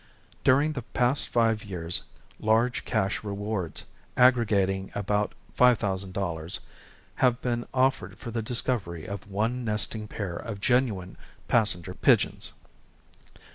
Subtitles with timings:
[0.43, 2.01] During the past five years
[2.39, 3.85] large cash rewards,
[4.17, 6.59] aggregating about $5000,
[7.17, 11.17] have been offered for the discovery of one nesting pair of genuine
[11.47, 12.51] passenger pigeons.